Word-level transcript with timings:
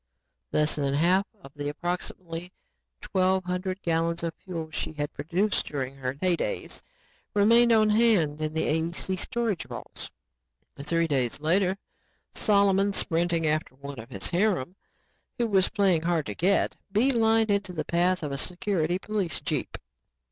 Less 0.51 0.73
than 0.73 0.95
half 0.95 1.27
of 1.43 1.51
the 1.55 1.69
approximately 1.69 2.51
twelve 3.01 3.43
hundred 3.43 3.83
gallons 3.83 4.23
of 4.23 4.33
fuel 4.33 4.71
she 4.71 4.93
had 4.93 5.13
produced 5.13 5.67
during 5.67 5.95
her 5.97 6.17
hay 6.21 6.35
days, 6.35 6.81
remained 7.35 7.71
on 7.71 7.91
hand 7.91 8.41
in 8.41 8.55
the 8.55 8.63
AEC 8.63 9.19
storage 9.19 9.65
vaults. 9.65 10.09
Three 10.81 11.07
days 11.07 11.39
later, 11.39 11.77
Solomon, 12.33 12.93
sprinting 12.93 13.45
after 13.45 13.75
one 13.75 13.99
of 13.99 14.09
his 14.09 14.31
harem 14.31 14.75
who 15.37 15.45
was 15.45 15.69
playing 15.69 16.01
hard 16.01 16.25
to 16.25 16.33
get, 16.33 16.77
bee 16.91 17.11
lined 17.11 17.51
into 17.51 17.71
the 17.71 17.85
path 17.85 18.23
of 18.23 18.31
a 18.31 18.39
security 18.39 18.97
police 18.97 19.39
jeep. 19.39 19.77